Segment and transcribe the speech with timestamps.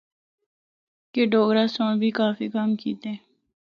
[1.13, 3.11] کہ ڈوگرہ سنڑ بھی کافی کم کیتے۔